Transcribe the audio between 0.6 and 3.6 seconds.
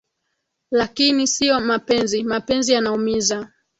Lakini sio mapenzi, mapenzi yanaumiza